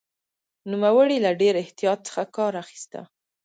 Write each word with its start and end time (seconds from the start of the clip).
نوموړي 0.71 1.17
له 1.25 1.31
ډېر 1.41 1.53
احتیاط 1.63 1.99
څخه 2.07 2.23
کار 2.35 2.53
اخیست. 2.63 2.91